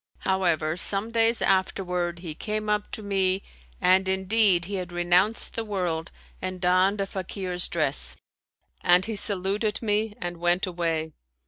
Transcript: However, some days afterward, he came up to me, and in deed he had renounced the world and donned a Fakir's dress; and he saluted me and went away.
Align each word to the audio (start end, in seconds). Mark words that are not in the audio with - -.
However, 0.21 0.75
some 0.77 1.11
days 1.11 1.43
afterward, 1.43 2.17
he 2.25 2.33
came 2.33 2.69
up 2.71 2.89
to 2.93 3.03
me, 3.03 3.43
and 3.79 4.07
in 4.09 4.25
deed 4.25 4.65
he 4.65 4.73
had 4.77 4.91
renounced 4.91 5.53
the 5.53 5.63
world 5.63 6.09
and 6.41 6.59
donned 6.59 6.99
a 6.99 7.05
Fakir's 7.05 7.67
dress; 7.67 8.15
and 8.83 9.05
he 9.05 9.15
saluted 9.15 9.79
me 9.79 10.15
and 10.19 10.37
went 10.37 10.65
away. 10.65 11.13